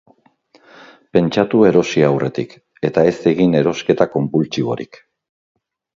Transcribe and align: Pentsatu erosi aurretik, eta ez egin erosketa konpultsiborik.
Pentsatu 1.17 1.59
erosi 1.67 2.03
aurretik, 2.09 2.57
eta 2.91 3.03
ez 3.13 3.15
egin 3.35 3.57
erosketa 3.63 4.09
konpultsiborik. 4.15 5.03